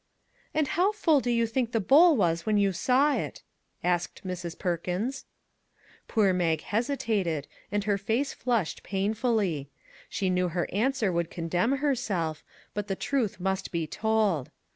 "And 0.55 0.69
how 0.69 0.91
full 0.93 1.19
did 1.19 1.33
you 1.33 1.45
think 1.45 1.73
the 1.73 1.79
bowl 1.79 2.17
was 2.17 2.43
when 2.43 2.57
you 2.57 2.71
saw 2.71 3.15
it?" 3.15 3.43
asked 3.83 4.25
Mrs. 4.25 4.57
Perkins. 4.57 5.25
Poor 6.07 6.33
Mag 6.33 6.61
hesitated, 6.61 7.47
and 7.71 7.83
her 7.83 7.99
face 7.99 8.33
flushed 8.33 8.81
painfully; 8.81 9.69
she 10.09 10.31
knew 10.31 10.47
her 10.47 10.67
answer 10.73 11.11
would 11.11 11.29
condemn 11.29 11.69
79 11.69 11.69
MAG 11.69 11.73
AND 11.75 11.81
MARGARET 11.83 11.97
herself, 11.99 12.43
but 12.73 12.87
the 12.87 12.95
truth 12.95 13.39
must 13.39 13.71
be 13.71 13.85
told. 13.85 14.49